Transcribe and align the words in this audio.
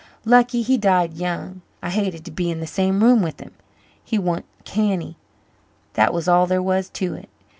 Lucky 0.25 0.63
he 0.63 0.79
died 0.79 1.13
young. 1.13 1.61
I 1.83 1.91
hated 1.91 2.25
to 2.25 2.31
be 2.31 2.49
in 2.49 2.59
the 2.59 2.65
same 2.65 3.03
room 3.03 3.21
with 3.21 3.39
him 3.39 3.51
he 4.03 4.17
wa'n't 4.17 4.45
canny, 4.63 5.15
that 5.93 6.11
was 6.11 6.27
all 6.27 6.47
there 6.47 6.57
was 6.59 6.89
to 6.89 7.13
it. 7.13 7.29